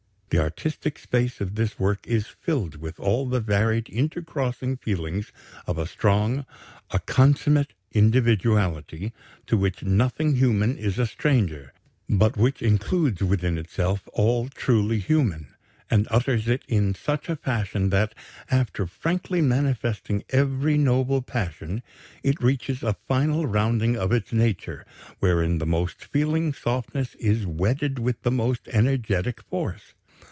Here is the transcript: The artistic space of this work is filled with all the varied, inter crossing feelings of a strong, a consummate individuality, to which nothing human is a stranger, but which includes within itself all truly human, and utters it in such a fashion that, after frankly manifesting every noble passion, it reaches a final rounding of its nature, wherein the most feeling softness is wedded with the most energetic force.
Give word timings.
The 0.33 0.39
artistic 0.39 0.97
space 0.97 1.41
of 1.41 1.55
this 1.55 1.77
work 1.77 2.07
is 2.07 2.25
filled 2.25 2.77
with 2.77 3.01
all 3.01 3.27
the 3.27 3.41
varied, 3.41 3.89
inter 3.89 4.21
crossing 4.21 4.77
feelings 4.77 5.33
of 5.67 5.77
a 5.77 5.85
strong, 5.85 6.45
a 6.89 6.99
consummate 6.99 7.73
individuality, 7.91 9.11
to 9.47 9.57
which 9.57 9.83
nothing 9.83 10.37
human 10.37 10.77
is 10.77 10.97
a 10.97 11.05
stranger, 11.05 11.73
but 12.07 12.37
which 12.37 12.61
includes 12.61 13.21
within 13.21 13.57
itself 13.57 14.07
all 14.13 14.47
truly 14.47 14.99
human, 14.99 15.53
and 15.89 16.07
utters 16.09 16.47
it 16.47 16.63
in 16.65 16.95
such 16.95 17.27
a 17.27 17.35
fashion 17.35 17.89
that, 17.89 18.15
after 18.49 18.87
frankly 18.87 19.41
manifesting 19.41 20.23
every 20.29 20.77
noble 20.77 21.21
passion, 21.21 21.83
it 22.23 22.41
reaches 22.41 22.83
a 22.83 22.95
final 23.05 23.47
rounding 23.47 23.97
of 23.97 24.13
its 24.13 24.31
nature, 24.31 24.85
wherein 25.19 25.57
the 25.57 25.65
most 25.65 26.05
feeling 26.05 26.53
softness 26.53 27.15
is 27.15 27.45
wedded 27.45 27.99
with 27.99 28.21
the 28.21 28.31
most 28.31 28.69
energetic 28.69 29.41
force. 29.41 29.93